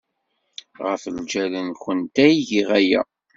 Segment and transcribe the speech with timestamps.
[0.85, 3.01] Ɣef lǧal-nwent ay giɣ aya.